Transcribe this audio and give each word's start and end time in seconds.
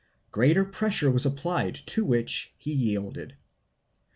Greater 0.31 0.65
pressure 0.65 1.11
was 1.11 1.27
applied 1.27 1.75
to 1.75 2.03
which 2.03 2.55
he 2.57 2.73
yielded. 2.73 3.35